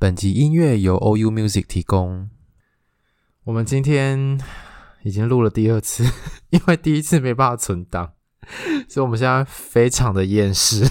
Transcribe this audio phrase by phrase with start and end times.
[0.00, 2.30] 本集音乐由 OU Music 提供。
[3.44, 4.40] 我们今天
[5.02, 6.02] 已经录了第二次，
[6.48, 8.12] 因为第一次没办法存档，
[8.88, 10.90] 所以我们现在非常的厌世。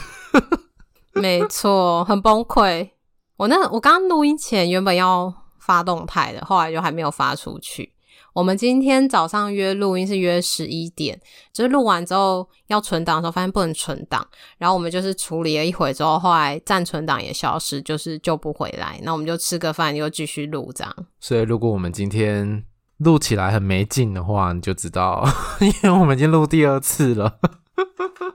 [1.13, 2.91] 没错，很崩溃。
[3.37, 7.91] 我那我刚刚录音前原本要发动态的，后来就还没有发出去。
[8.39, 11.19] 我们今天早上约录音是约十一点，
[11.51, 14.25] 就是录完之后要存档的时候，发现不能存档，
[14.57, 18.97] 然后我们就是处理了一会之后，后来暂存档也消失，就是救不回来。
[19.03, 20.95] 那我们就吃个饭，又继续录这样。
[21.19, 22.63] 所以如果我们今天
[22.99, 25.27] 录起来很没劲的话，你就知道，
[25.59, 27.39] 因为我们已经录第二次了。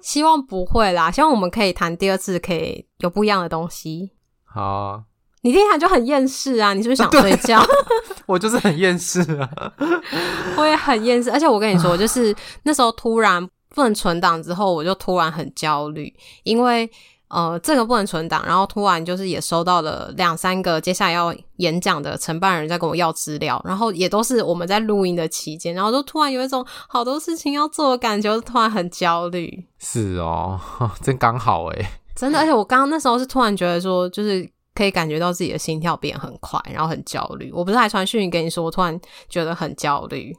[0.02, 4.11] 希望不会啦，希望我们可以谈第二次，可以有不一样的东西。
[4.44, 5.05] 好啊。
[5.45, 6.73] 你听起来就很厌世啊！
[6.73, 7.62] 你是不是想睡觉？
[8.25, 9.48] 我就是很厌世啊！
[10.56, 16.11] 我也很厌世，而且我跟你说， 就是那时候突然不能存档之后，我就突然很焦虑，
[16.45, 16.91] 因为
[17.28, 29.67] 呃，这个不能存档，然后突然就是也收到了两三个接下来要演讲的承办人在跟我要资料，然后也都是我们在录音的期间，然后就突然有一种好多事情要做的感觉，就突然很焦虑。
[29.79, 30.58] 是哦，
[31.03, 31.86] 真刚好诶。
[32.17, 34.53] 真的，而且我刚刚那时候是突然觉得说，就是。
[34.75, 37.53] 可以感觉到自己的心跳变很快，然后很焦虑。
[37.53, 40.36] 我不是还传讯息跟你说，我突然觉得很焦虑。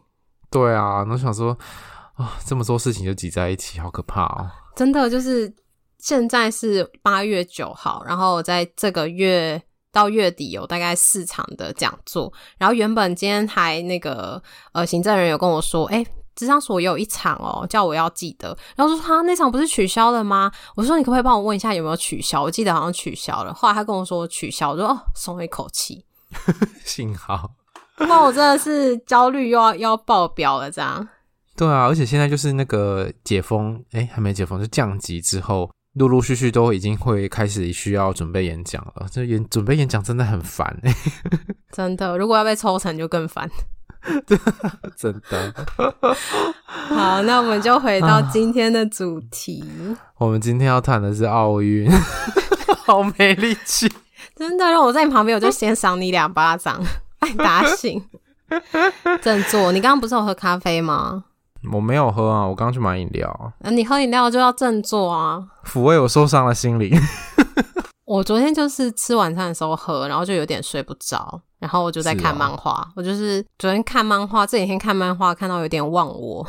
[0.52, 1.58] 对啊，我想说
[2.16, 4.50] 啊，这么多事情就挤在一起，好可怕哦！
[4.76, 5.54] 真的就是
[6.00, 14.42] 现在是八月九号，然后在这个月到月底有大概四场的讲座，然后原本今天还那个
[14.74, 16.06] 呃行政人有跟我说，哎。
[16.36, 18.58] 咨商所也有一场哦，叫我要记得。
[18.76, 20.52] 然后说他那场不是取消了吗？
[20.76, 22.42] 我说你可不可以帮我问一下有没有取消？
[22.44, 23.54] 我记得好像取消了。
[23.54, 26.06] 后来他跟我说取消，我说哦，松了一口气。
[26.84, 27.52] 幸好。
[27.98, 31.08] 那我真的是焦虑又要又要爆表了，这样。
[31.56, 39.08] 对啊，而且现在就是那个解封，诶，还没解封就降级之后，陆陆续续都已经会开始需要准备演讲了。
[39.10, 40.94] 这演准备演讲真的很烦诶。
[41.72, 43.50] 真的，如果要被抽成就更烦。
[44.96, 45.54] 真的，
[46.66, 49.64] 好，那我们就回到今天的主题。
[49.94, 51.90] 啊、 我们今天要谈的是奥运，
[52.86, 53.92] 好没力气，
[54.36, 54.66] 真的。
[54.66, 56.82] 让我在你旁边，我就先赏你两巴掌，
[57.20, 58.04] 把你打醒。
[59.22, 61.24] 振作，你刚刚不是有喝咖啡吗？
[61.74, 63.54] 我没有喝啊，我刚刚去买饮料。
[63.60, 66.96] 那你喝饮料就要振作啊，抚慰我受伤的心灵。
[68.06, 72.74] 我昨天就是吃晚餐的时候喝，然后就有点睡不着，然后我就在看漫画。
[72.74, 76.46] 哦、我就是昨天看漫画，这几天看漫画看到有点忘我。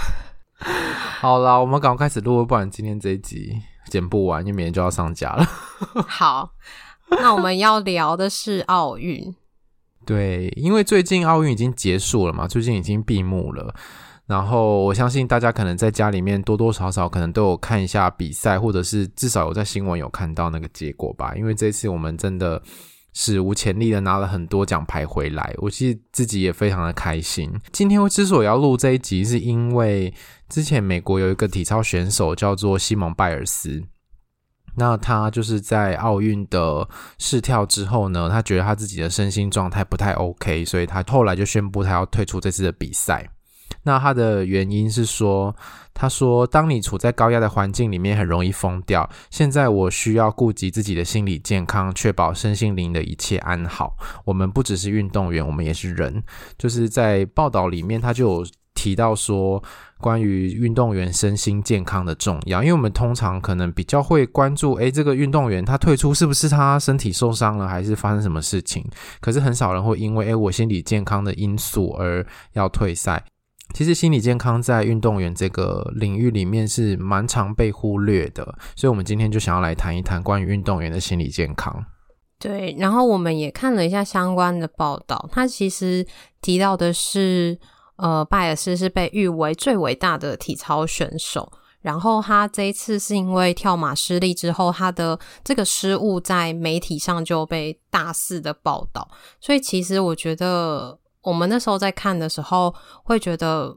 [1.21, 5.43] 好啦，我们赶快开始录，不然今天这一集剪不完，因为明天就要上架了。
[6.06, 6.50] 好，
[7.09, 9.34] 那我们要聊的是奥运。
[10.04, 13.75] 对，因为最近奥运已经结束了嘛，最近已经闭幕了。
[14.27, 21.33] 然后我相信大家可能在家里面多多少少可能都有看一下比赛，或者是至少有在新闻有看到那个结果吧。
[21.37, 22.60] 因为这次我们真的
[23.19, 27.50] 史无前例的拿了很多奖牌回来，我其实自己也非常的开心。
[27.72, 30.12] 今天我之所以要录这一集，是因为
[30.50, 33.82] 之前美国有一个体操选手叫做西蒙拜尔斯，
[34.75, 43.27] 那他就是在奥运的试跳之后呢，他觉得他自己的身心状态不太 OK，所以他后来就宣布他要退出这次的比赛。
[43.86, 45.54] 那他的原因是说，
[45.94, 49.08] 他说，当你处在高压的环境里面，很容易疯掉。
[49.30, 53.97] 现在我需要顾及自己的心理健康，确保身心灵的一切安好。
[54.24, 56.20] 我们不只是运动员，我们也是人。
[56.58, 59.62] 就是在报道里面，他就有提到说，
[59.98, 62.64] 关于运动员身心健康的重要。
[62.64, 68.84] 因为我们通常可能比较会关注，诶，这个运动员他退出是不是他身体受伤了，还是发生什么事情？
[69.20, 73.24] 可是很少人会因为，诶，我心理健康的因素而要退赛。
[73.76, 78.42] 其实心理健康在运动员这个领域里面是蛮常被忽略的，
[78.74, 81.84] 所以我们今天就想要来谈一谈关于运动员的心理健康。
[82.38, 86.06] 对，然后我们也看了一下相关的报道，他其实
[86.40, 87.58] 提到的是，
[87.96, 91.52] 呃，拜尔斯是被誉为最伟大的体操选手，
[91.82, 99.06] 然后他这一次是因为跳马失利之后，他的这个失误在媒体上就被大肆的报道，
[99.38, 100.98] 所以其实我觉得。
[101.26, 103.76] 我们那时候在看的时候，会觉得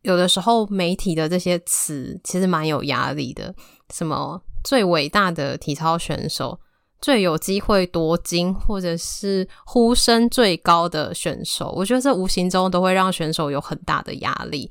[0.00, 3.54] 有的时候媒体的这些词其实蛮有压力的。
[3.92, 6.58] 什么最伟大的体操选手、
[7.02, 14.70] 最有机会夺金或者是呼声最高的选手，我觉得这无形中都会让选手有很大的压力。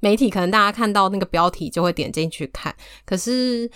[0.00, 2.74] 媒体可能大家看到那个标题就会点进去看，
[3.06, 3.70] 可是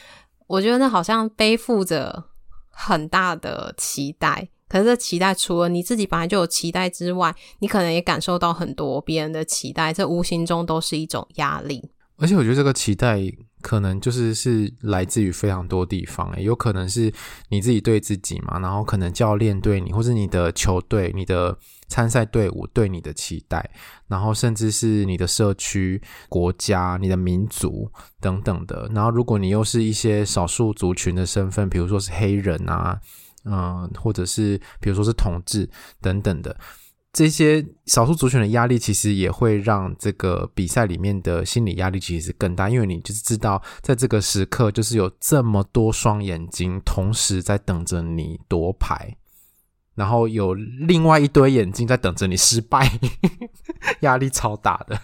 [0.49, 2.25] 我觉得那好像背负着
[2.69, 4.49] 很大的期待。
[4.69, 11.91] 可是这期待除了你自己本来就有期待之外，你可能也感受到很多别人的期待，这无形中都是一种压力。
[12.17, 13.21] 而且我觉得这个期待
[13.61, 17.13] 可能就是是来自于非常多地方，有可能是
[17.49, 21.59] 你自己对自己嘛，然后可能教练对你，或是你的球队、你的
[21.89, 23.69] 参赛队伍对你的期待，
[24.07, 27.91] 然后甚至是你的社区、国家、你的民族
[28.21, 28.89] 等等的。
[28.95, 33.01] 然后如果你又是一些少数族群的身份，比如说是黑人啊，
[33.45, 35.69] 嗯，或者是比如说是统治
[36.01, 36.57] 等等的。
[37.13, 49.17] 这些少数族群的压力，其实也会让这个比赛里面的心理压力其实是更大，因为你就是知道，在这个时刻，就是有这么多双眼睛同时在等着你夺牌，
[49.95, 52.91] 然后有另外一堆眼睛在等着你失败，
[54.03, 55.01] 压力超大的。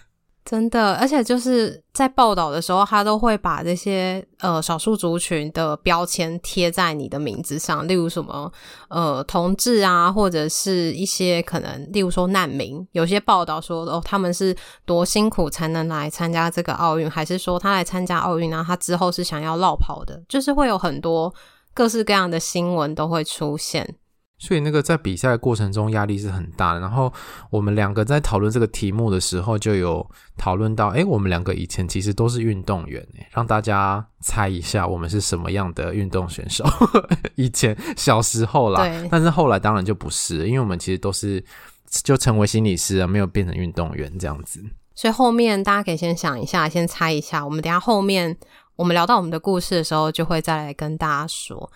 [0.51, 8.53] 真的，而且就是在报道的时候，他都会把这些呃少数族群的标签贴在你的名字上，例如什么
[8.89, 12.85] 呃同志啊，或者是一些可能，例如说难民。
[12.91, 14.53] 有些报道说哦，他们是
[14.85, 18.65] 多辛苦才能来参加这个奥运，还是说他来参加奥运呢？
[18.67, 21.33] 他之后是想要落跑的，就是会有很多
[21.73, 23.95] 各式各样的新闻都会出现。
[24.41, 26.81] 所以那个在比赛的过程中压力是很大的。
[26.81, 27.13] 然后
[27.51, 30.05] 我们两个在讨论这个题目的时候，就有
[30.39, 36.65] 讨论到，哎，我们两个以前其实都是运动员，让大家猜一下我们是什么样的运动选手。
[37.37, 41.45] 以前小时候啦，但是后来当然就不是，因为我们其实都是
[42.03, 44.65] 就成为心理师啊，没有变成运动员这样子。
[44.95, 47.45] 所以后面大家可以先想一下，先猜一下。
[47.45, 48.35] 我们等下后面
[48.77, 51.71] 我们聊到我们的故事的时候，就会再来跟大家说。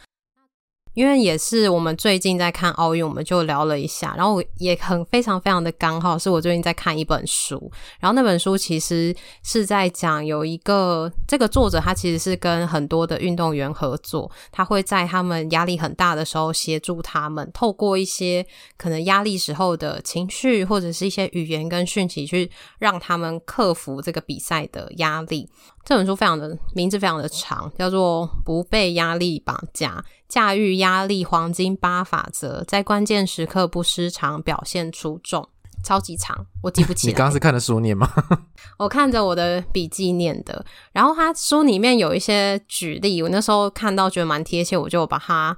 [0.95, 7.71] 因为也是我们最近在看奥运，我们就聊了一下，然后也很非常非常的刚好，是我最近在看一本书，
[8.01, 18.47] 然后那本书其实是在讲有一个这个作者，他其实是跟很多的运动员合作，他会在他们压力很大的时候协助他们，透过一些
[18.77, 25.49] 可能压力时候的情绪或者是一些语言跟讯息，去让他们克服这个比赛的压力。
[25.85, 30.03] 这本书非常的名字非常的长，叫做《不被压力绑架：
[30.35, 35.41] 驾驭压力黄金八法则，在关键时刻不失常，表现出众》。
[35.85, 37.13] 超级长，我记不起来。
[37.13, 38.11] 你刚刚是看的书念吗？
[38.77, 40.67] 我看着我的笔记念的。
[40.91, 45.57] 然后他书里面有一些举例，我那时候看到觉得蛮贴切，我就把它。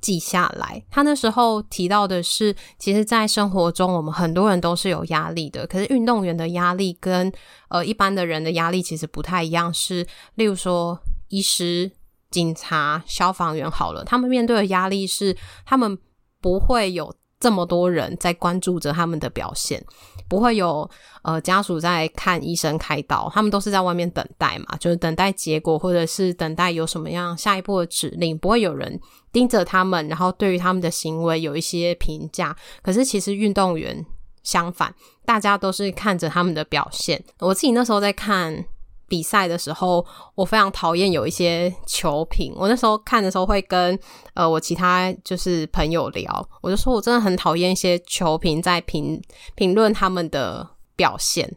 [0.00, 5.66] 记下来，他那时候提到的是，其实，在生活中，我们很多人都是有压力的。
[5.66, 7.32] 可是，运动员的压力跟
[7.68, 9.74] 呃一般的人的压力其实不太一样。
[9.74, 10.96] 是，例如说，
[11.30, 11.90] 医师、
[12.30, 15.98] 警察、消防员，好了，他们面对的压力是，他们
[16.40, 17.14] 不会有。
[17.40, 19.80] 这么多人在关注着他们的表现，
[20.28, 20.90] 不会有
[21.22, 32.56] 呃家属在看医生开刀，他们都是在外面等待嘛，就是等待结果，或者是等待有什么样下一步的指令，不会有人盯着他们，然后对于他们的行为有一些评价。
[32.82, 34.04] 可是其实运动员
[34.42, 34.92] 相反，
[35.24, 37.24] 大家都是看着他们的表现。
[37.38, 38.64] 我自己那时候在看。
[39.08, 42.52] 比赛的时候，我非常讨厌有一些球评。
[42.54, 43.98] 我那时候看的时候，会跟
[44.34, 49.20] 呃我其他就是朋友聊，我就说我真的很讨厌一些球评在评
[49.54, 51.56] 评论他们的表现。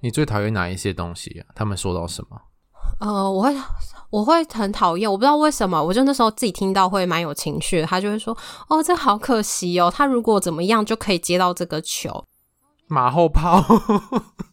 [0.00, 1.46] 你最讨厌哪一些东西啊？
[1.54, 2.36] 他们说到什么？
[3.00, 3.54] 呃，我会
[4.10, 7.82] 我会很讨厌，我不知道为什么，我就那时候自己听到会蛮有情绪。
[7.82, 8.36] 他就会说
[8.68, 12.24] ：“哦，这好可惜哦，他如果怎么样就可以接到这个球。”
[12.88, 13.62] 马后炮。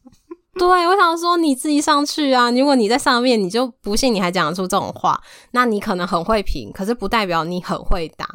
[0.60, 2.50] 对，我想说你自己上去啊！
[2.52, 5.22] 如果你在上面，你就不信你还讲得出这种话，
[5.52, 8.28] 那你可能很会评，可是不代表你很会打。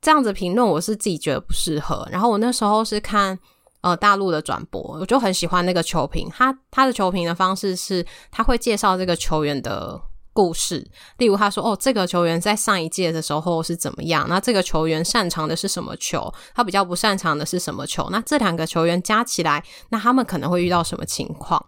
[0.00, 2.06] 这样子评论，我是自己觉得不适合。
[2.10, 3.38] 然后我那时候是看
[3.82, 10.00] 呃大陆的转播，我就很喜欢那个球评，他他的球评的方式是他会介绍这个球员的。
[10.32, 14.26] 故事，例如他说：“哦，这个球员在上一届的时候是怎么样？
[14.28, 16.32] 那这个球员擅长的是什么球？
[16.54, 18.08] 他比较不擅长的是什么球？
[18.10, 21.66] 那这两个球员加起来，那他们可能会遇到什么情况？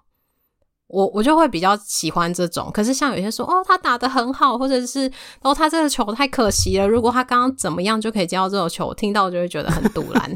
[0.87, 2.71] 我我就会比较喜欢这种。
[2.73, 6.87] 可是像有些说，哦，他打的很好，或者是哦，他这个球太可惜了。
[6.87, 10.35] 如果他刚刚怎么样就可以接到这种球，听到就会觉得很堵然。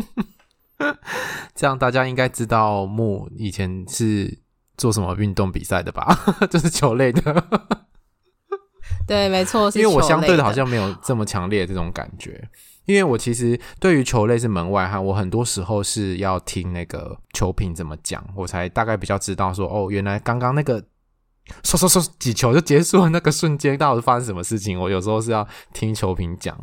[1.54, 4.40] 这样大家应该知道木以前是
[4.76, 6.18] 做什么运动比赛的吧？
[6.50, 7.44] 就是球类的。”
[9.08, 12.40] 对，没错，因为我相对的好像没有这么强烈的这种感觉，
[12.84, 20.80] 因为我其实对于球类是门外汉，我很多时候是要听那个球评怎么讲，我才大概比较知道说，哦，原来刚刚那个
[21.62, 24.78] 嗖嗖嗖几球就结束了那个瞬间，到底发生什么事情？
[24.78, 26.56] 我有时候是要听球评讲。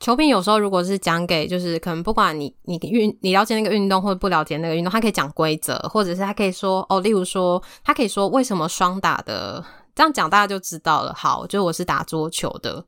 [0.00, 11.14] 球评有时候如果是讲给，就是可能不管你你运你了解那个运动或者不了解那个运动，他可以讲规则，或者是他可以说哦，例如说他可以说为什么双打的这样讲大家就知道了。
[11.14, 12.84] 好，就我是打桌球的，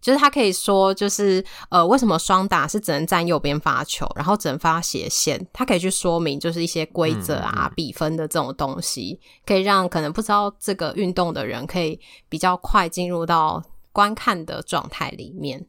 [0.00, 15.66] 就是他可以说就是呃为什么双打是只能站右边发球，然后只能发斜线，他可以去说明就是一些规则啊、比分的这种东西，可以让可能不知道这个运动的人可以比较快进入到观看的状态里面。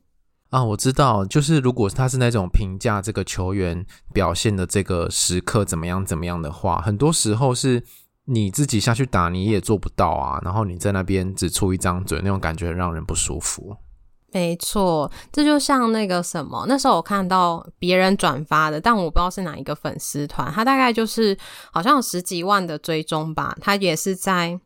[0.52, 7.82] 啊，我知道，就是如果他是那种评价这个球员表现的这个时刻怎么样怎么样的话，很多时候是
[8.26, 13.76] 你自己下去打你也做不到啊，然后你在那边只出一张嘴，那种感觉很让人不舒服。
[14.34, 21.38] 没错，这就像那个什么，那时候我看到别人转发的，但我不知道是哪一个粉丝团，他大概就是
[21.72, 24.60] 好像十几万的追踪吧，他也是在。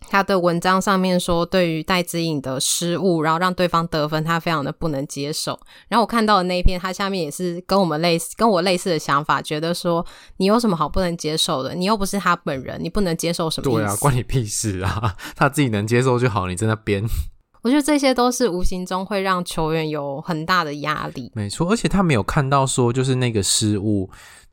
[0.00, 5.58] 他的文章上面说，对于戴资颖的失误，然后让对方得分，他非常的不能接受。
[5.88, 10.04] 然后我看到的那一篇，他下面也是跟我们类似，跟我类似的想法，觉得说
[10.36, 11.74] 你有什么好不能接受的？
[11.74, 13.70] 你又不是他本人，你不能接受什么？
[13.70, 15.14] 对啊，关你屁事啊！
[15.36, 17.04] 他自己能接受就好，你在那边。
[17.62, 21.30] 我觉得这些都是无形中会让球员有很大的压力。
[21.34, 24.08] 没错，而且他没有看到说，就是那个失误。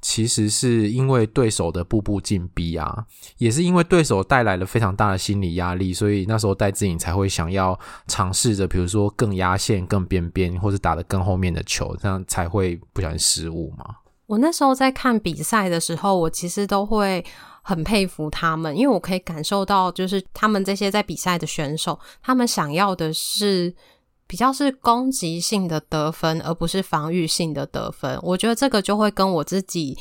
[0.08, 3.04] 其实是因为对手的步步进逼啊，
[3.40, 13.96] 也是因为对手带来了非常大的心理压力，所以那时候戴资颖才会想要尝试着，比如说更压线、更边边，或者打得更后面的球，这样才会不小心失误嘛。
[14.28, 17.26] 我那时候在看比赛的时候，我其实都会
[17.64, 23.74] 很佩服他们，因为我可以感受到，就是他们这些在比赛的选手，他们想要的是。
[24.28, 28.20] 比较是攻击性的得分，而不是防御性的得分。
[28.24, 29.98] 我觉得这个就会跟我自己，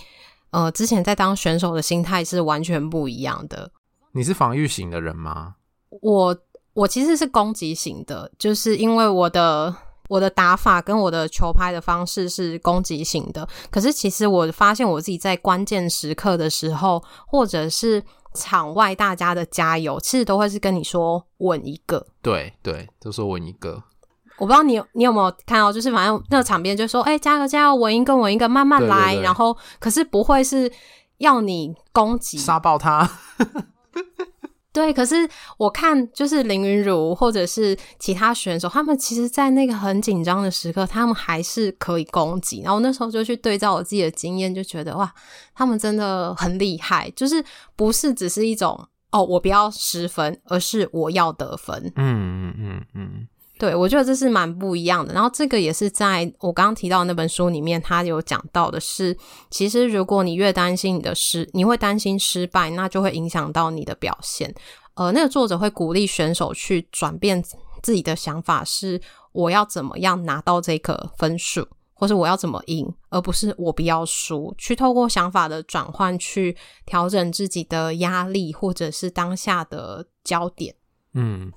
[0.50, 3.70] 呃，之前在当选手的心态是完全不一样的。
[4.12, 5.56] 你是防御型的人吗？
[6.00, 6.36] 我
[6.72, 9.74] 我其实是攻击型的，就是因为我的
[10.08, 13.46] 我的打法跟我的球拍的方式是攻击型的。
[13.70, 18.02] 可是其实我发现我自己在关键时刻的时候，或者是
[18.34, 22.06] 场外大家的加油，其实都会是跟你说稳一个。
[22.22, 23.82] 对对，都说稳一个。
[24.38, 29.14] 我不知道你你有没有看到，就是反正那个场边就说，哎、欸，加油加油，稳一个稳一个，慢慢来。
[29.16, 30.70] 然后可是不会是
[31.18, 33.08] 要你攻击杀爆他。
[34.72, 35.14] 对，可是
[35.56, 42.60] 我看就是林云儒或者是其他选手，他们其实，在那个很紧张的时刻，他们还是可以攻击。
[42.60, 45.08] 然后那时候就去对照我自己的经验，就觉得哇，
[45.54, 47.44] 他们真的很厉害，就是
[47.76, 48.76] 不是只是一种
[49.12, 51.92] 哦，我不要失分，而是我要得分。
[51.94, 53.28] 嗯嗯嗯嗯。
[53.64, 55.14] 对，我觉得这是蛮不一样的。
[55.14, 59.16] 然后这个也是在我刚刚提到那本书里面，他有讲到的是，
[59.48, 64.54] 其实如果你越担心你的失，你会担心失败，那就会影响到你的表现。
[64.96, 67.42] 呃，那个作者会鼓励选手去转变
[67.82, 69.00] 自己的想法，是
[69.32, 74.54] 我要怎么样拿到这个分数，或是我要怎么赢，而不是我不要输。
[74.58, 76.54] 去透过想法的转换，去
[76.84, 80.74] 调整自己的压力，或者是当下的焦点。
[81.14, 81.50] 嗯。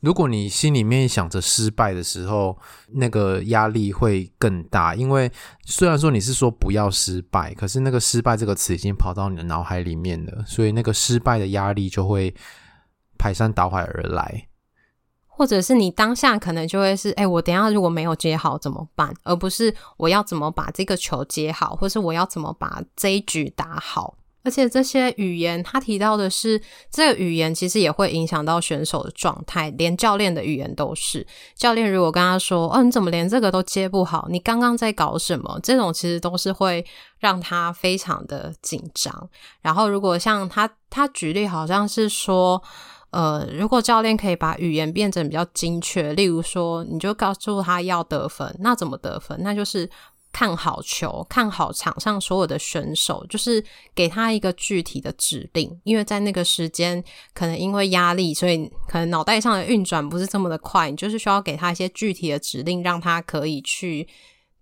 [0.00, 2.56] 如果你心里面想着失败的时候，
[2.88, 5.30] 那个压力会更大，因为
[5.64, 12.32] 虽然说你是说不要失败，可是那个“失败”这个词已经跑到你的脑海里面了，所以那个失败的压力就会
[13.18, 14.46] 排山倒海而来，
[15.26, 19.12] 或者是你当下可能就会是：哎，我等下如果没有接好怎么办？
[19.24, 24.16] 而不是我要怎么把这个球接好，或是我要怎么把这一局打好。
[24.48, 26.58] 而且这些语言，他提到的是，
[26.90, 31.26] 这个语言其实也会影响到选手的状态，连教练的语言都是。
[31.54, 34.26] 教练如果跟他说：“哦，你怎么连这个都接不好？
[34.30, 36.82] 你刚刚在搞什么？”这种其实都是会
[37.18, 39.28] 让他非常的紧张。
[39.60, 42.62] 然后，如果像他他举例，好像是说，
[43.10, 49.38] 呃，如果教练可以把语言变成比较精确，例如说，你就告诉他要得分，那怎么得分？
[49.42, 49.90] 那就是。
[50.30, 55.80] 看好球，看好场上所有的选手，就是给他一个具体的指令。
[55.84, 57.02] 因为在那个时间，
[57.34, 60.90] 可能因为压力，所以可能脑袋上的运转不是这么的快。
[60.90, 64.06] 你就是需要给他一些具体的指令，让他可以去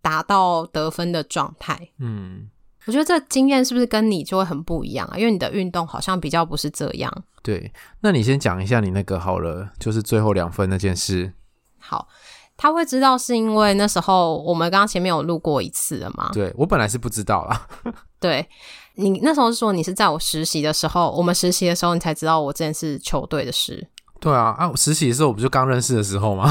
[0.01, 1.89] 达到得分的状态。
[1.99, 2.49] 嗯，
[2.87, 5.19] 我觉得这经验是不是跟你就会很不一样啊？
[5.19, 7.13] 因为你的运动好像比较不是这样。
[7.43, 11.33] 对，那你先讲一下你那个好了，就是最后两分那件事。
[11.79, 12.09] 好。
[12.57, 16.31] 他会知道是因为那时候我们刚刚前面有录过一次了嘛？
[16.33, 17.67] 对，我本来是不知道啦。
[18.19, 18.49] 对，
[18.95, 23.87] 你那时候是说你是在我实习的时候，我们实习的时候你才知道我这件事球队的事。
[24.19, 26.51] 对啊，啊，我实习的时候我不就刚认识的时候吗？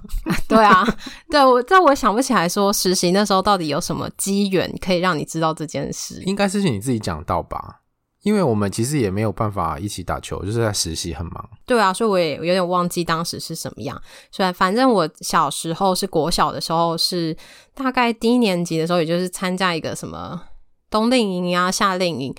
[0.46, 0.86] 对啊，
[1.30, 6.22] 对，我但我想不起来说实习那时候到底有什么机缘可以让你知道这件事。
[6.26, 7.80] 应该是你自己讲到吧？
[8.26, 11.48] 因为我们其实也没有办法一起打球，就是在实习很忙。
[11.64, 14.02] 对啊，所以我也有点忘记当时是什么样。
[14.32, 17.36] 虽然反正我小时候是国小的时候，是
[17.72, 20.42] 大概低年级的时候，也就是参加一个什么
[20.90, 22.34] 冬令营啊、夏令营，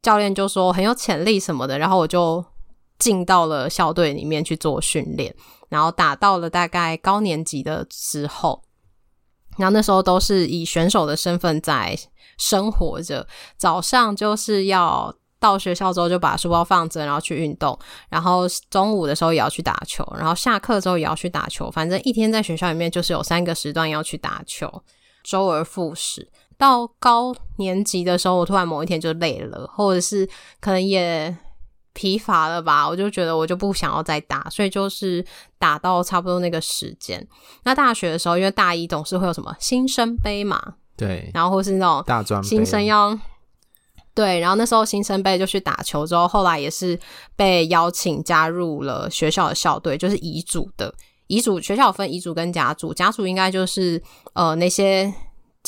[0.00, 2.42] 教练就说很有潜力什么的，然后我就
[2.98, 5.36] 进到了校队里面去做训练，
[5.68, 8.62] 然后打到了大概高年级的时候。
[9.58, 11.98] 然后那时候都是以选手的身份在
[12.38, 13.26] 生活着，
[13.58, 15.14] 早上就是要
[15.46, 24.82] 到学校之后就把书包放着，然后去运动，然后中午的时候也要去打球，然后下课之后也要去打球，反正一天在学校里面就是有三个时段要去打球，
[25.22, 26.28] 周而复始。
[26.58, 30.28] 到高年级的时候，我突然某一天就累了，或者是
[30.60, 31.36] 可能也。
[31.98, 35.24] 疲乏了吧，我就觉得我就不想要再打，所以就是
[35.58, 37.26] 打到差不多那个时间。
[37.62, 43.18] 那大学的时候，因为大一总是会有什么新生杯嘛，对，然后或是那种大专新生要
[44.16, 46.98] 对，然后那时候新生杯就去打球，之后后来也是
[47.36, 50.92] 被邀请加入了学校的校队，就是乙组的
[51.28, 51.60] 乙组。
[51.60, 55.14] 学校分乙组跟甲组，甲组应该就是呃那些。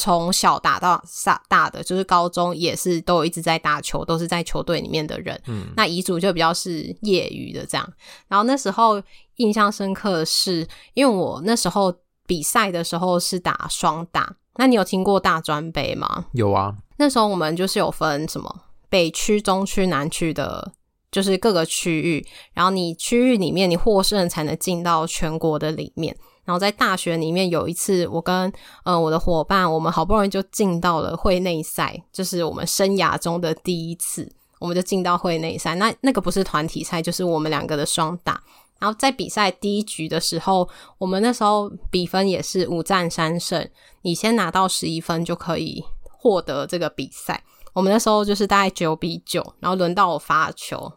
[0.01, 5.37] 从小打到大大的，就是高中也是都有一直在打球，都是在球队里面的人。
[5.49, 7.93] 嗯，那乙组就比较是业余的这样。
[8.29, 9.03] 然后那时候
[9.39, 10.65] 印象深刻的是，
[10.95, 11.93] 因为我那时候
[12.29, 14.37] 比赛的时候是打双打。
[14.55, 16.27] 那你有听过大专杯吗？
[16.33, 16.77] 有啊。
[16.99, 20.73] 那时候我们就是有分什么北区、中区、南区的，
[21.11, 22.27] 就是各个区域。
[22.53, 26.15] 然后你区域里面你获胜才能进到全国的里面。
[26.45, 28.51] 然后在大学里面有一次，我跟
[28.83, 34.27] 呃我的伙伴，我们好不容易就进到了会内赛，就是我们生涯中的第一次，
[34.59, 35.75] 我们就进到会内赛。
[35.75, 38.43] 那那个不是团体赛，就是我们两个的双打。
[38.81, 43.69] 然后在比赛第一局的时候，我们那时候比分也是五战三胜，
[44.03, 45.85] 你先拿到十一分就可以
[46.29, 47.43] 获得这个比赛。
[47.73, 50.93] 我们那时候就是大概九比九，然后轮到我发球，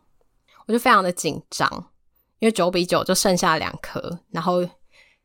[0.65, 1.69] 我就非常的紧张，
[2.39, 4.67] 因为九比九就剩下两颗，然后。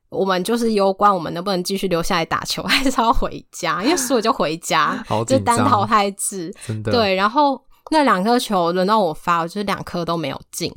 [0.08, 3.82] 我们就是攸关我们能不能继续留下来打球， 还是要回家？
[3.82, 6.54] 因为输了就回家， 就单淘汰制。
[6.64, 6.92] 真的。
[6.92, 7.60] 对，然后
[7.90, 10.72] 那两颗球轮到我发，我就是两颗都没有进。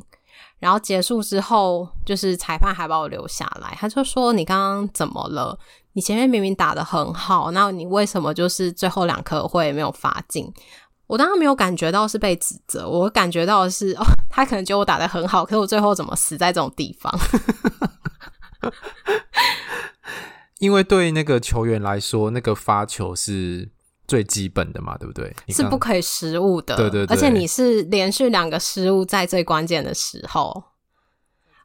[0.58, 5.56] 然后结束之后，就是裁判还把我留下来，他就说：“你刚刚怎么了？
[5.92, 10.52] 你前面明明打得很好，那你为什么就是最后两颗会没有发进？”
[11.06, 17.12] 我当然没有感觉到是被指责，我感觉到的是哦，他可能觉得我打得很好，可是我最后怎么死在这种地方？
[20.60, 23.68] 因为对那个球员来说，那个发球是
[24.06, 25.34] 最基本的嘛，对不对？
[25.48, 27.16] 是不可以失误的，对对对。
[27.16, 30.62] 而且你是连续两个失误在最关键的时候，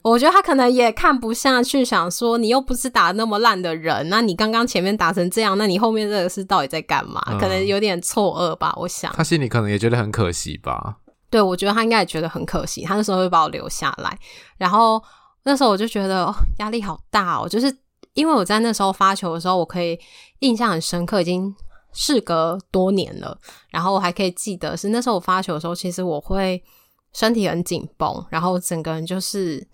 [0.10, 7.22] 我觉得他可能也看不下去，想说你又不是打那么烂的人，那你刚刚前面打成这样，那你后面这个是到底在干嘛？
[7.32, 9.12] 嗯，可能有点错愕吧，我想。
[9.14, 10.98] 他心里可能也觉得很可惜吧。
[11.30, 14.18] 对，我觉得他应该也觉得很可惜，他那时候会把我留下来，
[14.58, 15.02] 然后。
[15.48, 17.72] 那时候我就觉得压力好大哦，就是
[18.16, 19.96] 因为我在那时候发球的时候，我可以
[20.40, 21.56] 印象很深刻，已经
[21.94, 23.38] 事隔多年了。
[23.70, 26.60] 然后我还可以记得是那时候我发球的时候，其实我会
[27.16, 29.68] 身体很紧绷，然后整个人就是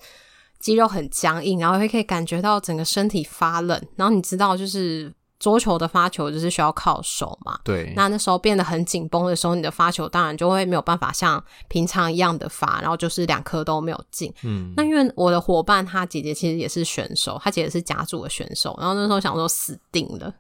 [0.60, 3.86] 肌肉很僵硬，然后会可以感觉到整个身体发冷。
[3.98, 5.14] 然后你知道就是。
[5.42, 7.92] 桌球的发球就是需要靠手嘛，对。
[7.96, 14.32] 那那时候变得很紧绷的时候，你的发球当然就会没有办法像平常一样的发，然后就是两颗都没有进。
[14.44, 20.32] 嗯，那因为我的伙伴他姐姐其实也是选手，他姐姐是甲组的选手，然后那时候想说死定了，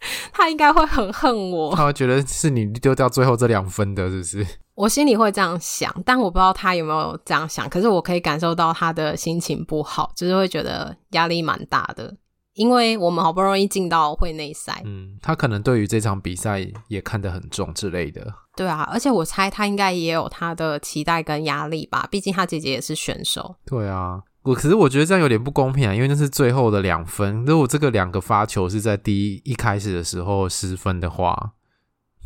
[0.32, 4.46] 他应该会很恨我，他会觉得是你丢掉最后这两分的，是不是？
[4.74, 12.16] 我心里会这样想，但我不知道他有没有这样想，可是我可以感受到他的心情不好，就是会觉得压力蛮大的。
[12.54, 18.26] 因为我们好不容易进到会内赛，嗯，他可能对于这场比赛也看得很重之类的。
[18.56, 23.54] 对啊，而且我猜他应该也有他的期待跟压力吧，毕竟他姐姐也是选手。
[23.64, 31.52] 对啊，我可是我觉得这样有点不公平啊，因为那是最后的两分，如果这个两个发球是在第一一开始的时候失分的话，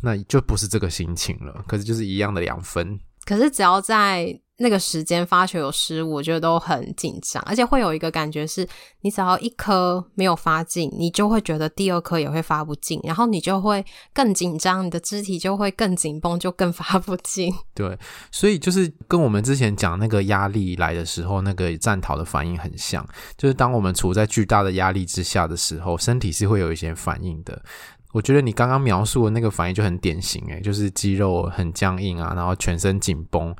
[0.01, 1.63] 那就不是这个心情了。
[1.67, 4.41] 可是就是一样的两分，可是只要在。
[4.57, 8.65] 那个时间发球有失误，我觉得都很紧张，而且会有一个感觉是，
[9.01, 17.53] 你只要一颗没有发进，你就会觉得第二颗也会发不进，然后你就会更紧张，你的肢体就会更紧绷，就更 发不进。
[17.73, 17.97] 对，
[18.31, 23.05] 所以就是跟我们之前讲那个压力来的时候，那个战逃的反应很像，
[23.37, 27.61] 就是当我们处在巨大的压力之下的时候，身体是会有一些反应的。
[28.13, 33.53] 我觉得你刚刚描述的那个反应就很典型，诶，就是肌肉很僵硬啊，然后全身紧绷。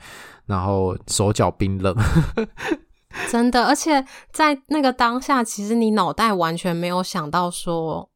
[0.46, 1.96] 然后手脚冰冷，
[3.32, 8.10] 真的，而且在那个当下，其实你脑袋完全没有想到说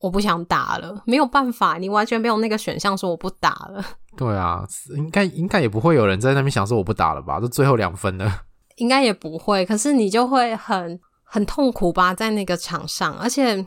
[0.00, 3.84] 我不想打了，没有办法，你完全没有那个选项说我不打了。
[4.16, 4.64] 对啊，
[4.96, 7.38] 应该应该也不会有人在那边想说我不打了吧？
[7.40, 8.42] 就最后两分了，
[8.76, 9.64] 应该也不会。
[9.64, 13.64] 可是你就会很很痛苦吧，在那个场上，而且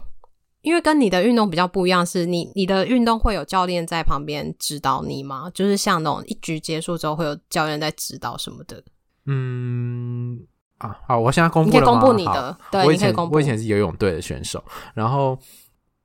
[0.64, 5.52] 因为跟你的运动比较不一样，是你你的运动会有教练在旁边指导你吗？
[5.54, 8.84] 就是像那种一局结束之后会有教练在指导什么的？
[9.28, 10.48] 嗯。
[10.80, 11.70] 啊，好，我现在公布？
[11.70, 13.36] 你可以公布你的，对，我以前你可以公布。
[13.36, 14.62] 我以前是游泳队的选手，
[14.94, 15.38] 然后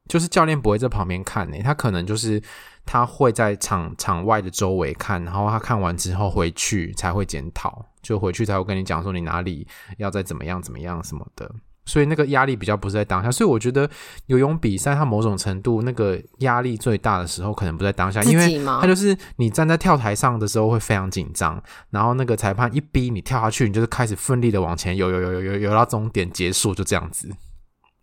[0.08, 2.40] 就是教练不会在旁边看呢、欸，他可能就是
[2.84, 9.66] 他会在场场外的周围看，然后他看完之后回去才会检讨，就回去才会跟你讲说你哪里
[9.96, 11.50] 要再怎么样怎么样什么的。
[11.88, 13.88] 所以那个压力比较不是在当下，所以我觉得
[14.26, 27.28] 游泳比赛它某种程度那个压力最大的时候，可能不在当下，因为它就是你站在跳台上的时候会非常紧张，然后那个裁判一逼你跳下去，你就是开始奋力的往前游游游游游游到终点结束，就这样子，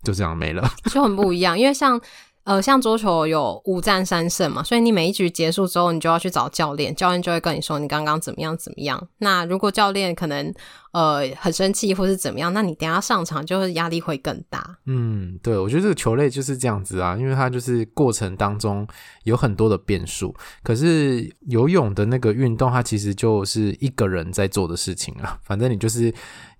[0.02, 2.00] 就这样没了，就很不一样，因为像。
[2.46, 9.08] 呃，像桌球有五战三胜嘛，所以你每一局结束之后，你就要去找教练，教练就会跟你说你刚刚怎么样怎么样。
[9.18, 10.54] 那如果教练可能
[10.92, 14.78] 呃很生气或是怎么样，那你等下上场就是压力会更大。
[14.86, 18.86] 嗯，对，我觉得这个球类就是这样子啊，因为它就是过程当中
[19.24, 20.32] 有很多的变数。
[20.62, 26.14] 可是游泳的那个运动，它其实就是一个人在做的事情啊，反正你就是。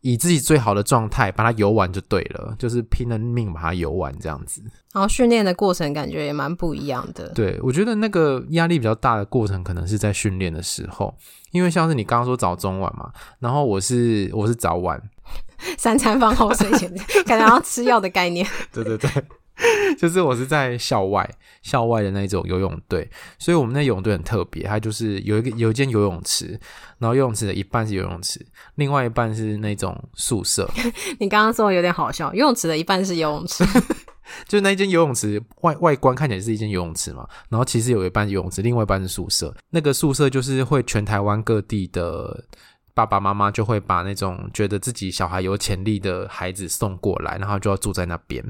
[0.08, 4.62] 以自己最好的状态把它游完就对了，就是拼了命把它游完这样子。
[4.92, 7.28] 然后训练的过程感觉也蛮不一样的。
[7.30, 11.12] 对，我觉得那个压力比较大的过程可能是在训练的时候，
[11.50, 15.02] 因为像是你刚刚说早中晚嘛，然后我是我是早晚，
[15.76, 16.88] 三餐饭后睡前
[17.24, 18.46] 感觉要吃药的概念。
[18.72, 19.10] 对 对对。
[19.98, 21.28] 就是我是在校外，
[21.62, 26.60] 校外的那种游泳队，所以我们那游泳队很特别，它就是有一个有一间游泳池，
[26.98, 30.68] 然后游泳池的一半是游泳池，另外一半是那种宿舍。
[31.18, 33.64] 你刚刚说的有点好笑，游泳池的一半是游泳池，
[34.46, 39.54] 就是那间游泳池外外观看起来是一间游泳池嘛，然后其实有一半游泳池，另外一半是宿舍。
[39.70, 42.44] 那个宿舍就是会全台湾各地的
[42.92, 48.44] 爸爸妈妈就会把那种觉得自己小孩有潜力的孩子送过来，然后就要住在那边。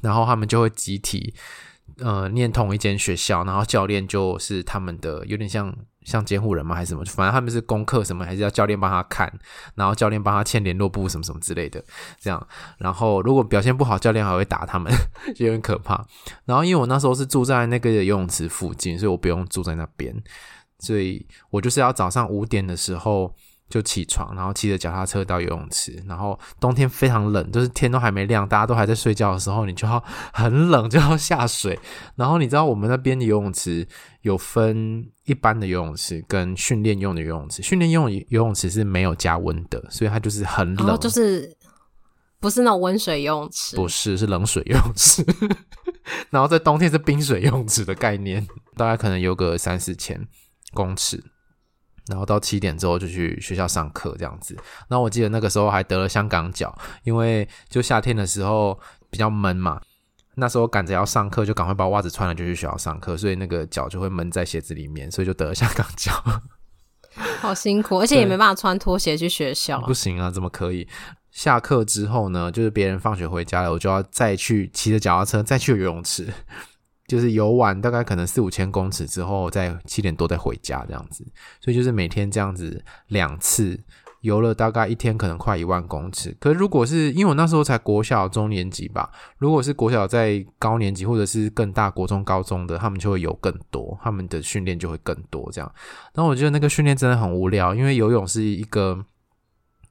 [0.00, 1.34] 然后他们就会集体，
[1.98, 6.74] 呃，念同一间学校，然后教练就是他们的，有点像像监护人嘛？
[6.74, 7.04] 还是什么？
[7.04, 9.32] 反正他们是功课什么，还是要教练帮他看，
[9.74, 11.82] 然后教练帮他签联络簿什么什么之类的，
[12.18, 12.46] 这样。
[12.78, 14.92] 然后如果表现不好，教练还会打他们，
[15.36, 16.04] 就有点可怕。
[16.44, 20.14] 然后因为我那时候是住在那个游泳池附近，所以我不用住在那边，
[20.78, 23.34] 所以我就是要早上五点的时候。
[23.70, 30.02] 就起床，然后骑着脚踏车到游泳池，然后冬天非常冷，就是天都还没亮，大家都还在睡觉的时候，你就要
[30.32, 31.78] 很冷，就要下水。
[32.16, 33.86] 然后你知道我们那边的游泳池
[34.22, 41.56] 有分一般的游泳池跟训练用的游泳池，训练用游泳池是没有加温的，所以它就是很冷，就是
[42.40, 45.24] 不是那种温水游泳池，不是，是冷水游泳池。
[46.30, 48.44] 然后在冬天是冰水游泳池的概念，
[48.76, 50.26] 大概可能有个三四千
[50.74, 51.22] 公尺。
[52.10, 54.54] 然后到七点之后就去学校上课这样子。
[54.88, 59.80] 那我记得那个时候还得了香港脚，因为就夏天的时候比较闷嘛。
[60.36, 66.12] 那时候赶着要上课，就赶快把袜子穿了就去学校上课，所以那个脚就会闷在鞋子里面，所以就得了香港脚。
[67.40, 69.80] 好辛苦，而且也没办法穿拖鞋去学校。
[69.82, 70.86] 不行啊，怎么可以？
[71.32, 76.32] 下课之后呢，就是别人放学回家了，我就要再去骑着脚踏车再去游泳池。
[77.10, 81.26] 就是游完大概可能四五千公尺之后，再七点多再回家这样子，
[81.60, 83.76] 所以就是每天这样子两次
[84.20, 86.36] 游了大概一天可能快一万公尺。
[86.38, 95.74] 可是如果是因为我那时候才国小中年级吧，如果是国小在高年级或者是更大国中高中的，他们就会游更多，他们的训练就会更多这样。
[96.14, 99.04] 然后我觉得那个训练真的很无聊，因为游泳是一个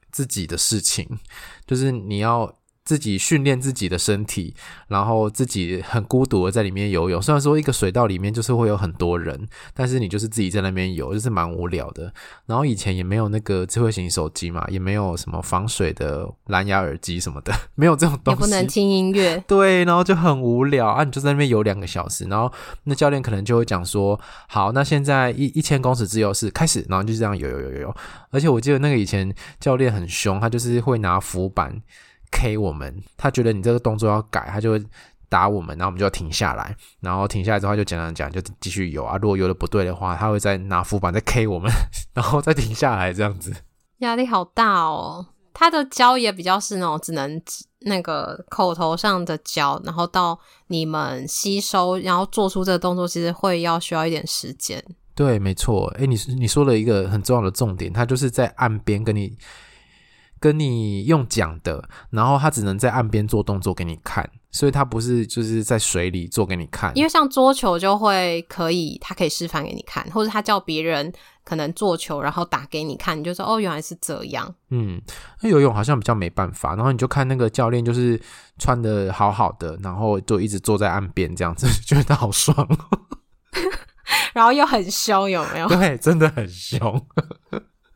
[0.10, 1.06] 自己的事情，
[1.68, 2.56] 就是你要。
[2.90, 4.52] 自己训练自己的身体，
[4.88, 7.22] 然后自己很孤独的在里面游泳。
[7.22, 12.12] 虽然说一个水道里面就是会有很多人，但是你就是自己在那边游，就是蛮无聊的。
[12.48, 19.38] 然后以前也没有那个智慧型手机嘛，也没有什么防水的蓝牙耳机什么的， 没有这种东西，也不能听音乐。
[19.46, 21.04] 对，然后就很无聊啊！
[21.04, 22.52] 你就在那边游两个小时，然后
[22.86, 27.96] 那教练可能就会讲说：“好，那现在一一千公尺自由式开始。”然后就这样游游游游游。
[28.32, 31.80] 而且我记得那个以前教练很凶，他就是会拿浮板。
[32.32, 34.84] K 我们，他觉得你这个动作要改，他就会
[35.28, 39.18] 打我们，然后我们就要停下来，然后停下来之后就讲讲讲，就继续游啊。
[39.18, 41.72] 如果游的不对的话，他会再拿浮板再 K 我们，
[42.14, 43.54] 然后再停下来，这样子。
[44.00, 45.28] 压力好大哦。
[45.54, 47.42] 他的教也比较是那种只能
[47.80, 54.82] 那个口头上的教，然后到你们吸收，然后做出这个动作，其实会要需要一点时间。
[55.14, 55.94] 对，没错。
[55.98, 59.38] 哎，你你说了一个很重要的重点，他就是在岸边跟你。
[60.40, 66.92] 跟你用讲的，然后他只能在岸边做动作给你看，所以他不是就是在水里做给你看。
[66.96, 71.12] 因为像桌球就会可以，他可以示范给你看，或者他叫别人
[71.44, 74.54] 可能做球，然后打给你看，你就说哦，原来是这样。
[74.70, 75.02] 嗯，
[75.42, 78.20] 那游泳好像比较没办法，然后你就看那个教练就是
[78.58, 82.68] 穿的好好的，然后就一直坐在岸边这样子，觉得好爽。
[84.34, 85.68] 然后又很凶，有没有？
[85.68, 87.06] 对，真的很凶。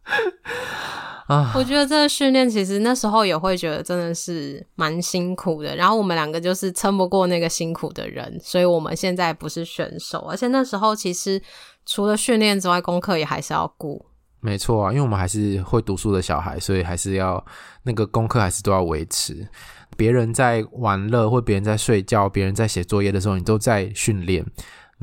[1.28, 5.76] 啊，我觉得这个训练其实那时候也会觉得真的是蛮辛苦的。
[5.76, 11.42] 然后我们两个就是撑不过那个辛苦的人，所以我们现在不是选手，而且那时候其实
[11.86, 14.06] 除了训练之外，功课也还是要顾。
[14.42, 17.44] 没错啊，因为我们还是会读书的小孩，所以还是要
[17.84, 19.48] 那个功课还是都要维持。
[19.96, 24.46] 别人在玩乐，或别人在睡觉，别人在写作业的时候，你都在训练。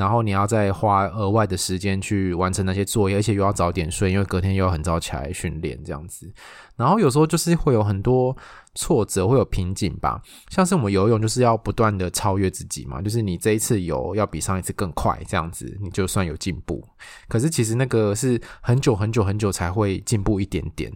[0.01, 6.33] 然后你要再花额外的时间去完成那些作业，而且又要早点睡，因为隔天又要很早起来训练这样子。
[6.75, 8.35] 然后有时候就是会有很多
[8.75, 10.19] 挫折，会有瓶颈吧。
[10.49, 16.83] 像是我们游泳就是要不断的超越自己嘛，就是你这一次游要比上一次更快，这样子你就算有进步。
[17.29, 20.91] 可是其实那个是很久很久很久才会进步一点点，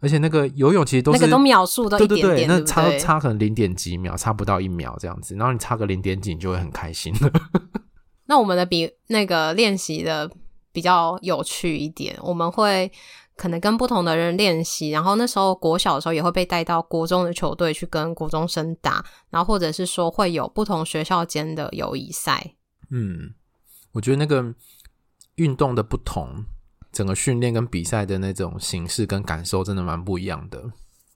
[0.00, 5.34] 而且那个游泳其实都是那个都秒数都一点点，对对对，那差对对差可能零点几秒，差不到一秒这样子。
[5.36, 7.14] 然后你差个零点几，你就会很开心。
[8.30, 10.30] 那我们的比那个练习的
[10.70, 12.88] 比较有趣一点，我们会
[13.34, 22.54] 可能跟不同的人练习，然后那时候国小的时候也会被带到国中的球队去跟国中生打，然后或者是说会有不同学校间的友谊赛。
[22.90, 23.34] 嗯，
[23.90, 24.54] 我觉得那个
[25.34, 26.44] 运动的不同，
[26.92, 30.62] 整个训练跟比赛的那种形式跟感受真的蛮不一样的。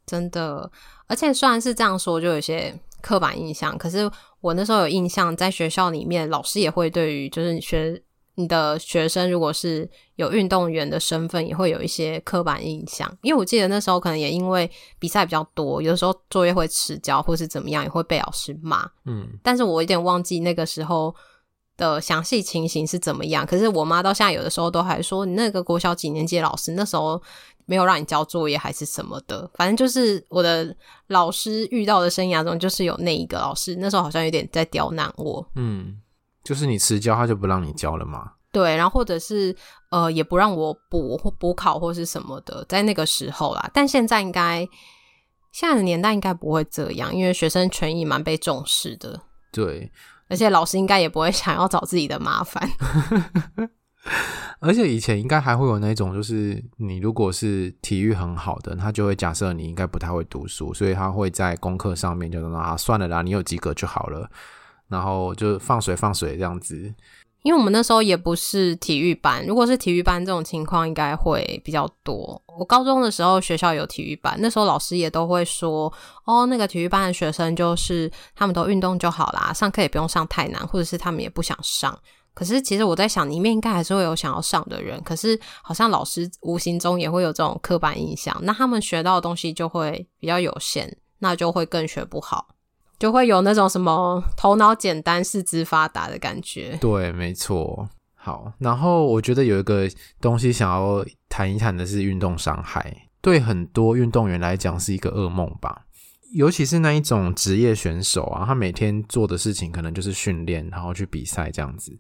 [0.05, 0.69] 真的，
[1.07, 4.11] 而且虽然是这样说，就有些刻板印象，可是
[4.45, 7.99] 我那时候有印象，在学校里面，老师也会对于就是学
[8.35, 13.11] 你的学生，如果是有运动员的身份，也会有一些刻板印象。
[13.23, 18.87] 因为我记得那时候可能也因为比赛比较多，有的时候作业会迟交或是怎么样，也会被老师骂。
[19.07, 21.15] 嗯，但是我有点忘记那个时候
[21.77, 23.47] 的详细情形是怎么样。
[23.47, 27.23] 可是我妈到现在有的时候都还说，你那个国小几年级的老师那时候。
[27.67, 35.49] 没有让你交作业还是什么的，反正就是我的老师遇到的生涯中，就是有那一个老师，那时候好像有点在刁难我。
[35.55, 35.99] 嗯，
[36.45, 38.33] 就是你迟交，他就不让你交了吗？
[38.53, 39.57] 对，然后或者是
[39.91, 43.71] 呃，也不让我补或补考或是什么的，在那个时候啦。
[43.73, 44.69] 但现在应该
[45.51, 49.19] 现在的年代应该不会这样，因为学生权益蛮被重视的。
[49.51, 49.91] 对，
[50.29, 52.69] 而且老师应该也不会想要找自己的麻烦。
[54.61, 64.29] 而且以前应该还会有那种，就是你如果是体育很好的，他就会假设你应该不太会读书，所以他会在功课上面就说啊，算了啦，你有及格就好了，
[64.89, 66.95] 然后就放水放水这样子。
[67.45, 72.43] 因为我们那时候也不是体育班，如果是体育班这种情况，应该会比较多。
[72.59, 75.93] 我高中的时候学校有体育班，那时候老师也都会说，
[76.25, 81.97] 哦，那个体育班的学生就是他们都运动就好啦，上课也不用上太难，或者是他们也不想上。
[82.33, 85.01] 可是，其实我在想，里面应该还是会有想要上的人。
[85.03, 92.49] 可是，好像老师无形中也会有这种刻板印象，那他们学到的东西就会比较有限，那就会更学不好，
[93.05, 96.79] 就会有那种什么头脑简单、四肢发达的感觉。
[96.81, 97.87] 对，没错。
[98.15, 99.87] 好，然后我觉得有一个
[100.23, 105.83] 东西想要谈一谈的是运动伤害，对很多运动员来讲是一个噩梦吧。
[106.33, 111.95] 尤其是那一种职业选手啊，他每天做的事情可能就是训练，然后去比赛这样子。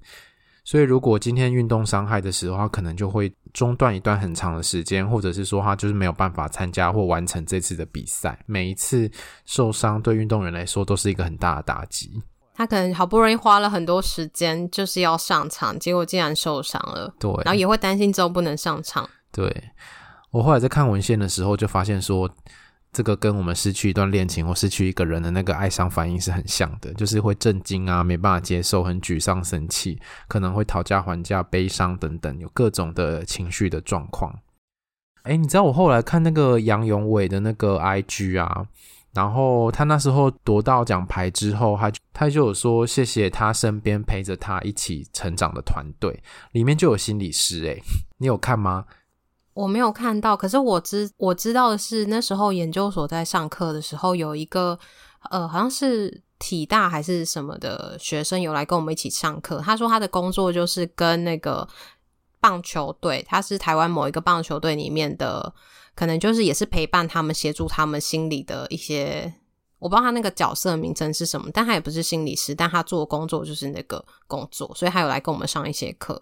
[0.64, 8.38] 所以如果今天运动伤害的时候，他可能就会中断一段很长的时间，或者是说他就是没有办法参加或完成这次的比赛。
[8.46, 9.10] 每一次
[9.44, 12.10] 受伤对运动员来说都是一个很大的打击。
[12.54, 17.14] 他可能好不容易花了很多时间就是要上场，结果竟然受伤了。
[17.20, 19.08] 对，然后也会担心之后不能上场。
[19.30, 19.70] 对，
[20.30, 22.28] 我后来在看文献的时候就发现说。
[22.94, 34.32] 这个跟我们失去一段恋情或失去一个人的那个哀伤反应是很像的，就是会震惊啊，没办法接受，很沮丧、生气，可能会讨价还价、悲伤等等，有各种的情绪的状况。
[35.24, 38.64] 哎，你知道我后来看那个杨永伟的那个 IG 啊，
[39.12, 47.66] 然后他那时候夺到奖牌之后，他就他就有说谢谢他身边陪着他一起成长的团队，里面就有心理师。
[47.66, 47.76] 哎，
[48.18, 48.84] 你有看吗？
[49.54, 54.78] 我没有看到，可是我知我知道的是，那时候研究所在上课的时候，有一个
[55.30, 59.60] 呃，好像是体大还是什么的学生有来跟我们一起上课。
[59.60, 61.66] 他说他的工作就是跟那个
[62.40, 65.54] 棒球队，他是台湾某一个棒球队里面的，
[65.94, 69.32] 可能就是也是陪伴他们、协助他们心理的一些，
[69.78, 76.20] 我不知道他那个角色名称是什么，但他也不是心理师，但他做工作就是那个工作，所以他有来跟我们上一些课。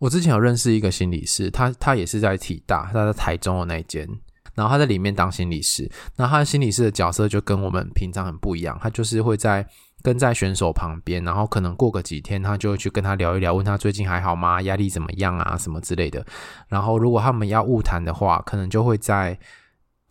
[0.00, 4.08] 我之前有认识一个心理师，他他也是在体大，他在台中的那一间，
[4.54, 9.64] 然后他在里面当心理师，那他的心理师的角色就跟我们平常很不一样，他就是会在
[10.02, 14.60] 跟在选手旁边，然后可能过个几天，他就会去跟他聊一聊，问他最近还好吗？
[14.62, 15.56] 压力怎么样啊？
[15.56, 16.26] 什么之类的。
[16.66, 19.38] 然后如果他们要误谈的话，可能就会在。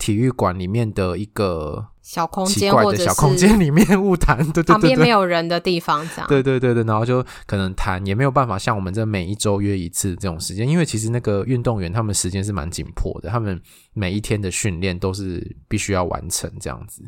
[0.01, 6.27] 体育馆里面的一个小空间，或者小空间里面误谈，对对对，旁边没有人的地方，这样。
[6.27, 13.61] 对对对对，然后就可能谈，也没有办法像我们这每一周约一次这种时间，因为其实那个运动员他们时间是蛮紧迫的，他们
[13.93, 17.03] 每一天的训练都是必须要完成这样子。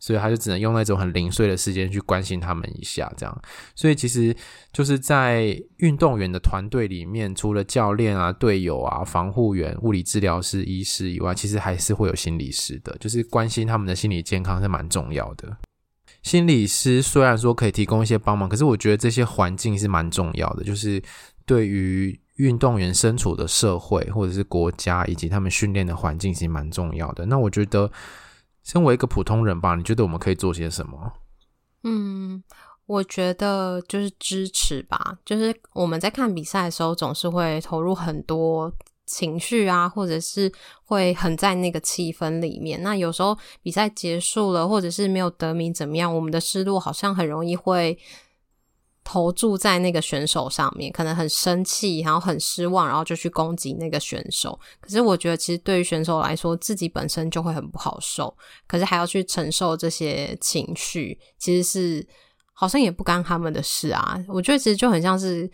[0.00, 3.42] 所以他就只能用那种很零碎的时间去关心他们一下，这样。
[3.74, 4.34] 所以其实
[4.72, 15.56] 就是在运动员的团队里面，除了教练啊、队友啊、防护员、物理治疗师、医师以外，其实还是会有心理师的，就是关心他们的心理健康是蛮重要的。
[16.22, 21.02] 心理师虽然说可以提供一些帮忙，可是我觉得这些环境是蛮重要的，就是
[21.44, 27.26] 对于运动员身处的社会或者是国家以及他们训练的环境，其实蛮重要的。
[27.26, 27.90] 那我觉得。
[28.68, 31.10] 身为一个普通人吧，你觉得我们可以做些什么？
[31.84, 32.44] 嗯，
[32.84, 35.16] 我觉得就是支持吧。
[35.24, 38.70] 就是我们在看比赛的时候，总是会投入很多
[39.06, 40.52] 情绪啊，或者是
[40.84, 42.82] 会很在那个气氛里面。
[42.82, 47.98] 那有时候比赛结束了，或者是没有得名怎么样，我们的失落好像很容易会。
[49.10, 54.60] 投注在那个选手上面，可能很生气，然后很失望，然后就去攻击那个选手。
[54.82, 62.06] 可是我觉得，其实对于选手来说，自己本身就会很不好受，可是还要去承受这些情绪，其实是
[62.52, 64.22] 好像也不干他们的事啊。
[64.28, 65.50] 我觉得其实就很像是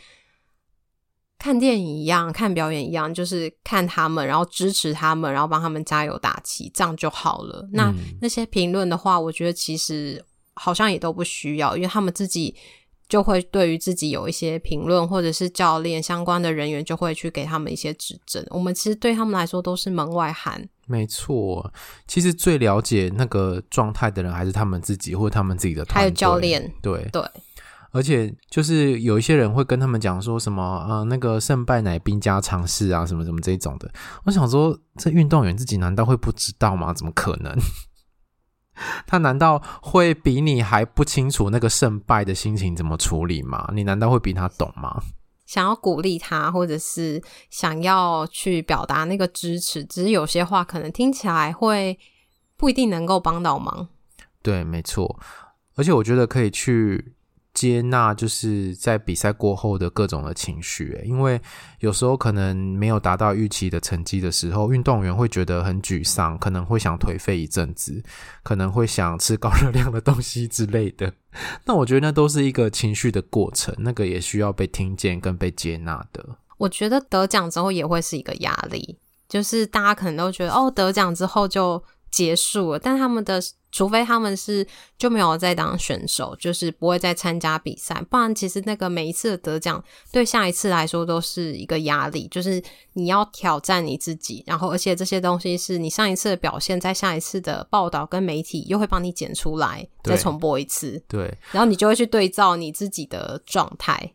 [1.38, 7.68] 看电影一样，看表演一样，就是看他们，然后支持他们，然后帮他们加油打气，这样就好了。
[7.72, 12.52] 那、嗯、那些评论的话，我觉得其实好像也都不需要，因为他们自己。
[13.08, 18.44] 就会对于自己有一些评论，或者是教练相关的人员就会去给他们一些指正。
[18.50, 20.68] 我们其实对他们来说都是门外汉。
[20.86, 21.72] 没错，
[22.06, 26.00] 其实最了解那个状态的人还是他们自己，或者他们自己的团队。
[26.00, 26.72] 还有教练。
[26.82, 27.22] 对对，
[27.90, 33.90] 而且就是有一些人会跟他们讲说什么，呃，那个胜败乃兵家常事啊，什么什么这种的。
[34.24, 36.92] 我想说，这运动员自己难道会不知道吗？
[36.92, 37.54] 怎么可能？
[39.06, 43.70] 他难道会比你还不清楚那个胜败的心情怎么处理吗？
[43.74, 45.02] 你难道会比他懂吗？
[45.46, 51.98] 想要鼓励他，或者是想要去表达那个支持，只是有些话可能听起来会
[52.56, 53.88] 不一定能够帮到忙。
[54.42, 55.18] 对，没错，
[55.76, 57.14] 而且我觉得可以去。
[57.54, 61.40] 接纳就是在比赛过后的各种的情绪，因为
[61.78, 68.02] 有时候可能没有达到预期的成绩的时候，运动员会觉得很沮丧，可能会想颓废一阵子，
[68.42, 71.12] 可能会想吃高热量的东西之类的。
[71.64, 76.24] 那我觉得那都是一个情绪的过程，那个也需要被听见跟被接纳的。
[76.58, 81.82] 我觉得得奖之后也会是一个压力，就是大家可能都觉得哦，得奖之后就
[82.14, 83.40] 结束了，但他们的。
[83.76, 84.64] 除非他们是
[84.96, 104.14] 就没有再当选手，就是不会再参加比赛，不然其实那个每一次的得奖对下一次来说都是一个压力，就是你要挑战你自己，然后而且这些东西是你上一次的表现，在下一次的报道跟媒体又会帮你剪出来，再重播一次，对，然后你就会去对照你自己的状态。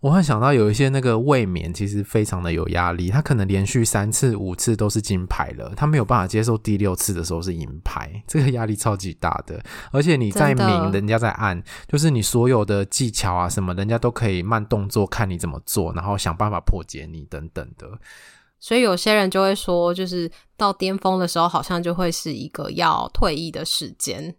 [0.00, 3.10] 我会想到有一些那个卫冕，其实非常的有压力。
[3.10, 9.62] 他可能连续三次、五次都是金牌了，他没有办法接受第六次的时候是银牌，这个压力超级大的。
[9.92, 17.86] 而且你在明，人家在暗，就是你所有的技巧啊什么，人家都可以慢动作看你怎么做，然后想办法破解你等等的。
[18.58, 24.34] 所以有些人就会说，就是到巅峰的时候，好像就会是一个要退役的时间。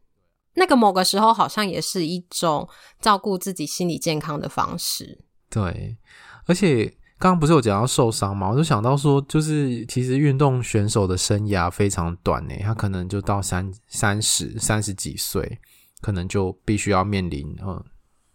[0.55, 2.67] 那个某个时候，好像也是一种
[2.99, 5.19] 照顾自己心理健康的方式。
[5.51, 5.97] 对，
[6.47, 6.85] 而且
[7.19, 8.49] 刚刚不是有讲到受伤吗？
[8.49, 15.59] 我就想到说，就是其实运动选手的生涯非常短诶，他可能就到三三十三十几岁，
[16.01, 17.83] 可能就必须要面临，嗯，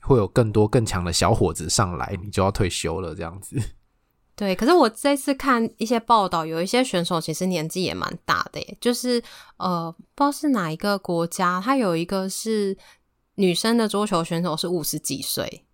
[0.03, 3.61] 会有更多更强的小伙子上来，你就要退休了这样子。
[4.37, 9.21] 对，可是我这次看一些报道，有一些选手其实年纪也蛮大的耶，就是
[9.57, 12.77] 呃，不知道是哪一个国家，他有一个是
[13.37, 15.66] 女生的桌球选手是五十几岁。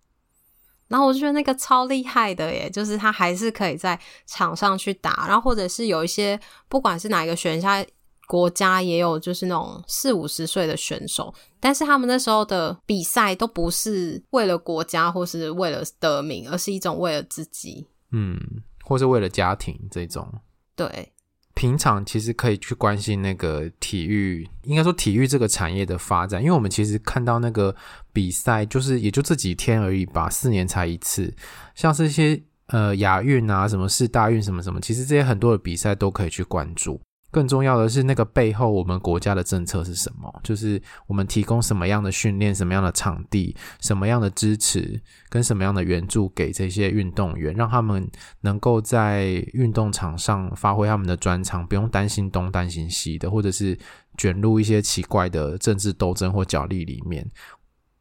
[0.93, 7.83] 然后我就觉得那个超厉害的耶，就是他还是可以在场上去打，然后或者是有一些不管是哪一个选项
[8.27, 18.39] 国家也有，就是那种四五十岁的选手，但是他们那时候的比赛都不是为了国家或是为了得名，而是一种为了自己，嗯，
[18.83, 20.31] 或是为了家庭这种，
[20.75, 21.12] 对。
[21.55, 27.75] 平常其实可以去关心那个体育，应该说体育这个产业的发展，因为我们其实看到那个
[28.11, 31.33] 比赛，就是也就这几天而已吧，四年才一次，
[31.75, 36.99] 像是一些呃亚运啊、什么是大运什么什么，其实这些很多的比赛都可以去关注。
[37.33, 40.31] 更重要的是那个背后我们国家的政策是什么？
[40.43, 48.07] 就是我们提供什么样的训练、什么样的场地、什么样的支持跟什么样的援助给这些运动员，让他们
[48.41, 53.75] 能够在运动场上发挥他们的专长，不用担心东担心西的，或者是
[54.15, 57.27] 卷入一些奇怪的政治斗争或角力里面。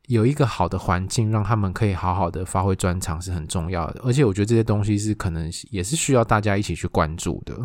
[0.09, 4.01] 有一个好的环境，让他们可以好好的发挥专长是很重要的。
[4.05, 7.57] 而且我觉得这些东西是可能也是需要大家一起去关注的。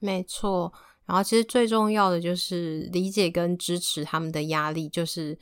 [0.00, 0.72] 没错。
[1.04, 5.36] 然后，其实最重要的就是理解跟支持他们的压力，就是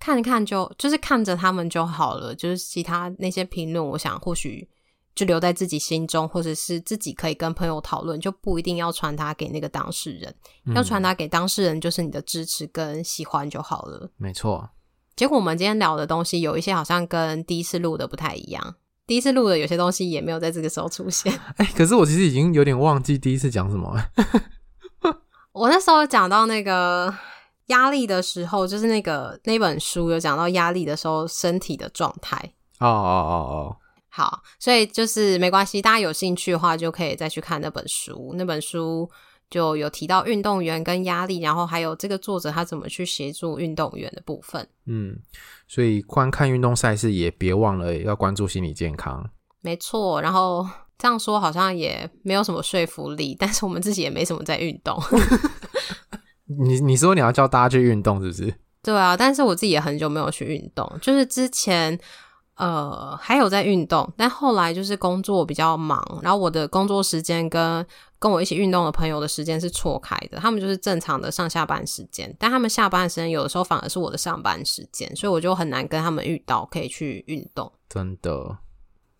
[0.00, 2.34] 看一看就就是看着他们就好了。
[2.34, 4.66] 就是其他那些评论，我想或许
[5.14, 10.34] 就留在自己心中，或者是自己可以跟朋友讨论，就不一定要传达给那个当事人。
[10.64, 14.10] 嗯、要传达给当事人，就是你的支持跟喜欢就好了。
[14.16, 14.70] 没错。
[15.14, 18.76] 结果我们今天聊的东西有一些好像跟第一次录的不太一样。
[19.06, 21.30] 第一次录的有些东西也没有在这个时候出现。
[21.56, 24.10] 哎，可是我其实已经有点忘记第一次讲什么了。
[25.52, 27.14] 我那时候讲到那个
[27.66, 32.36] 压力的时候，就是那个那本书有讲到压力的时候身体的状态。
[32.78, 33.76] 哦哦哦哦，
[34.08, 38.32] 好，所以就是没关系，大家有兴趣的话就可以再去看那本书。
[38.36, 39.08] 那本书
[39.50, 44.66] 就有提到运动员跟压力，然后还有这个作者他怎么去协助运动员的部分。
[44.86, 45.16] 嗯，
[45.68, 49.30] 所以观看运动赛事也别忘了要关注心理健康。
[49.60, 50.66] 没错，然后。
[51.02, 54.96] 这样说好像也没有什么说服力，但是我们自己也没什么在运动。
[56.46, 58.54] 你你说你要叫大家去运动，是不是？
[58.84, 61.98] 对啊，但是我自己也很久没有去运动，就是之前
[62.54, 67.84] 呃还有在运动，但后来就是工作比较忙，然后我的工作时间跟
[68.20, 77.72] 跟我一起运动的朋友的时间是错开的，他们就是正常的上下班时间，但他们下班时间有的时候反而是我的上班时间，所以我就很难跟他们遇到可以去运动。
[77.88, 78.58] 真的，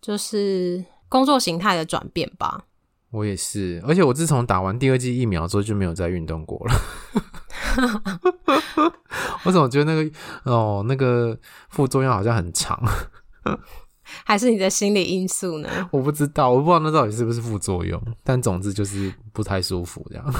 [0.01, 0.85] 就是。
[1.13, 2.63] 工作形态的转变吧，
[3.11, 6.73] 我也是，而且我自从打完第二剂疫苗之后就没有再运动过了。
[9.45, 10.11] 我怎么觉得那个
[10.51, 11.37] 哦，那个
[11.69, 12.81] 副作用好像很长？
[14.25, 15.69] 还是你的心理因素呢？
[15.91, 20.33] 我不知道，我不知道那到底是不是副作用，但总之就是不太舒服这样。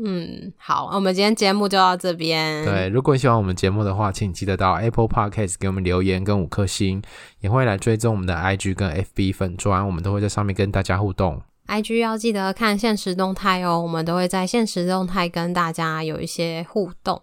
[0.00, 2.64] 嗯，好，我们今天节目就到这边。
[2.64, 7.02] 对，如果你喜欢我们节目的话，请记得到 Apple Podcast 给我们留言跟五颗星，
[7.40, 11.42] 也会来追踪我们的 IG 跟 FB 粉砖，我们都会在上面跟大家互动。
[11.66, 17.20] IG 要记得看现实动态哦，我们都会在现实动态跟大家有一些互动。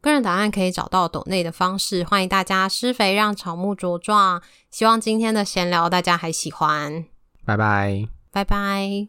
[0.00, 4.42] 个人档案可以找到抖内的方式，欢迎大家施肥让草木茁壮。
[4.70, 7.06] 希望今天的闲聊大家还喜欢。
[7.46, 9.06] 拜拜，拜拜。